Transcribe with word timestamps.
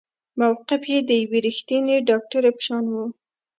موقف 0.39 0.83
يې 0.91 0.99
د 1.09 1.11
يوې 1.21 1.39
رښتينې 1.45 1.97
ډاکټرې 2.09 2.51
په 2.55 2.61
شان 2.65 2.85
وه. 2.93 3.05